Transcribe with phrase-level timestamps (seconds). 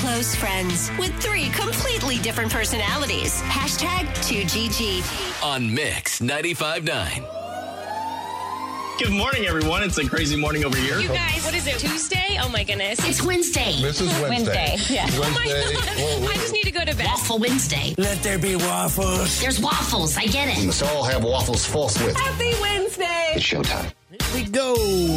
[0.00, 3.42] close friends with three completely different personalities.
[3.42, 5.44] Hashtag 2GG.
[5.44, 7.26] On Mix 95.9.
[8.98, 9.82] Good morning, everyone.
[9.82, 11.00] It's a crazy morning over here.
[11.00, 11.78] You guys, what is it?
[11.78, 12.38] Tuesday?
[12.40, 12.98] Oh my goodness.
[13.06, 13.74] It's Wednesday.
[13.82, 14.76] This is Wednesday.
[14.88, 15.06] Yeah.
[15.10, 15.74] Oh my Wednesday.
[15.74, 15.84] God.
[15.98, 16.28] Whoa, whoa.
[16.28, 17.04] I just need to go to bed.
[17.04, 17.94] Waffle Wednesday.
[17.98, 19.38] Let there be waffles.
[19.38, 20.16] There's waffles.
[20.16, 20.58] I get it.
[20.60, 22.16] We must all have waffles forthwith.
[22.16, 23.32] Happy Wednesday.
[23.34, 23.92] It's showtime.
[24.10, 24.72] We go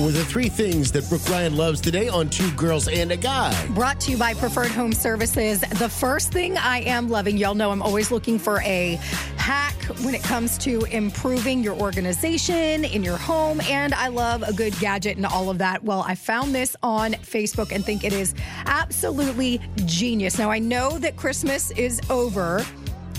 [0.05, 3.67] with the three things that Brooke Ryan loves today on Two Girls and a Guy.
[3.69, 5.61] Brought to you by Preferred Home Services.
[5.61, 8.99] The first thing I am loving, y'all know I'm always looking for a
[9.37, 14.53] hack when it comes to improving your organization in your home, and I love a
[14.53, 15.83] good gadget and all of that.
[15.83, 18.35] Well, I found this on Facebook and think it is
[18.67, 20.37] absolutely genius.
[20.37, 22.63] Now, I know that Christmas is over.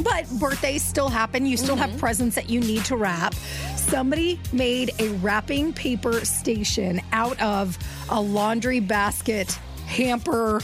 [0.03, 1.47] But birthdays still happen.
[1.47, 1.99] You still have mm-hmm.
[1.99, 3.35] presents that you need to wrap.
[3.77, 10.61] Somebody made a wrapping paper station out of a laundry basket hamper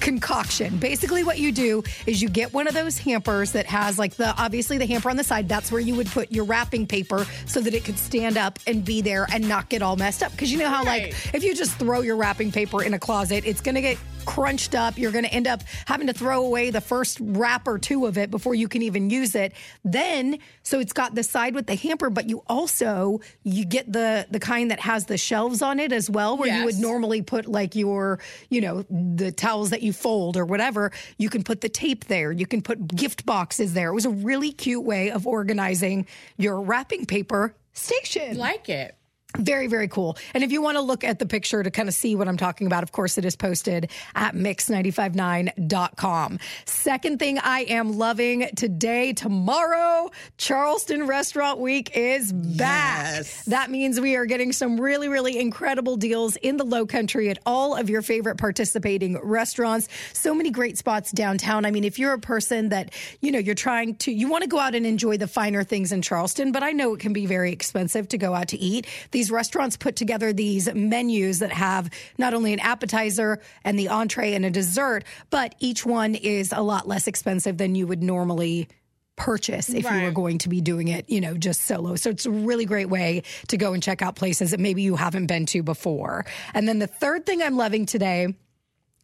[0.00, 0.76] concoction.
[0.78, 4.34] Basically, what you do is you get one of those hampers that has like the
[4.40, 5.48] obviously the hamper on the side.
[5.48, 8.84] That's where you would put your wrapping paper so that it could stand up and
[8.84, 10.32] be there and not get all messed up.
[10.32, 13.44] Because you know how like if you just throw your wrapping paper in a closet,
[13.46, 14.98] it's gonna get crunched up.
[14.98, 18.30] You're gonna end up having to throw away the first wrap or two of it
[18.30, 19.52] before you can even use it.
[19.84, 24.26] Then so it's got the side with the hamper, but you also you get the
[24.30, 27.46] the kind that has the shelves on it as well, where you would normally put
[27.46, 28.18] like your
[28.50, 30.92] you know the towels that you fold or whatever.
[31.16, 32.32] You can put the tape there.
[32.32, 33.90] You can put gift boxes there.
[33.90, 38.36] It was a really cute way of organizing your wrapping paper station.
[38.36, 38.96] Like it.
[39.38, 40.16] Very, very cool.
[40.34, 42.36] And if you want to look at the picture to kind of see what I'm
[42.36, 46.38] talking about, of course, it is posted at mix959.com.
[46.64, 53.26] Second thing I am loving today, tomorrow, Charleston Restaurant Week is back.
[53.46, 57.38] That means we are getting some really, really incredible deals in the low country at
[57.46, 59.88] all of your favorite participating restaurants.
[60.12, 61.64] So many great spots downtown.
[61.64, 64.48] I mean, if you're a person that, you know, you're trying to, you want to
[64.48, 67.26] go out and enjoy the finer things in Charleston, but I know it can be
[67.26, 68.86] very expensive to go out to eat.
[69.10, 74.34] These restaurants put together these menus that have not only an appetizer and the entree
[74.34, 78.68] and a dessert, but each one is a lot less expensive than you would normally
[79.16, 81.96] purchase if you were going to be doing it, you know, just solo.
[81.96, 84.94] So it's a really great way to go and check out places that maybe you
[84.94, 86.26] haven't been to before.
[86.52, 88.34] And then the third thing I'm loving today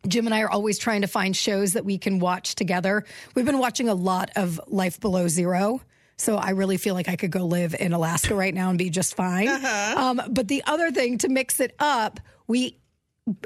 [0.08, 3.04] Jim and I are always trying to find shows that we can watch together.
[3.34, 5.80] We've been watching a lot of Life Below Zero.
[6.22, 8.90] So I really feel like I could go live in Alaska right now and be
[8.90, 9.48] just fine.
[9.96, 12.78] Um, but the other thing to mix it up, we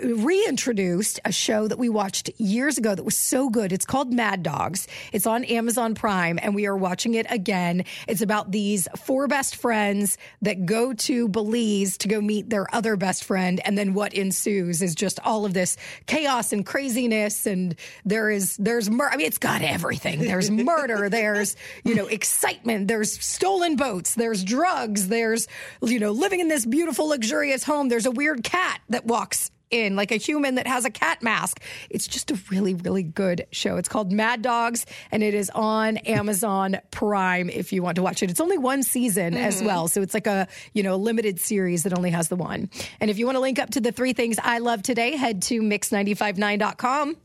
[0.02, 3.72] reintroduced a show that we watched years ago that was so good.
[3.72, 4.88] It's called Mad Dogs.
[5.12, 7.84] It's on Amazon Prime and we are watching it again.
[8.08, 12.96] It's about these four best friends that go to Belize to go meet their other
[12.96, 13.60] best friend.
[13.66, 15.76] And then what ensues is just all of this
[16.06, 17.44] chaos and craziness.
[17.44, 17.76] And
[18.06, 20.20] there is, there's, mur- I mean, it's got everything.
[20.20, 21.08] There's murder.
[21.10, 21.54] there's,
[21.84, 22.88] you know, excitement.
[22.88, 24.14] There's stolen boats.
[24.14, 25.08] There's drugs.
[25.08, 25.48] There's,
[25.82, 27.90] you know, living in this beautiful, luxurious home.
[27.90, 31.60] There's a weird cat that walks in, like a human that has a cat mask.
[31.90, 33.76] It's just a really, really good show.
[33.76, 38.22] It's called Mad Dogs, and it is on Amazon Prime if you want to watch
[38.22, 38.30] it.
[38.30, 39.66] It's only one season as mm-hmm.
[39.66, 42.70] well, so it's like a you know limited series that only has the one.
[43.00, 45.42] And if you want to link up to the three things I love today, head
[45.42, 47.16] to mix959.com.